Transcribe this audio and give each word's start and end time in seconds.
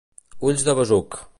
Ulls 0.47 0.65
de 0.69 0.75
besuc. 0.81 1.21